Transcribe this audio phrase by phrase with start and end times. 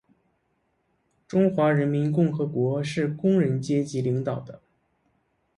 [1.27, 4.59] 中华人民共和国是工人阶级领导的